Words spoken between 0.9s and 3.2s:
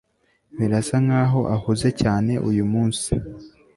nkaho ahuze cyane uyumunsi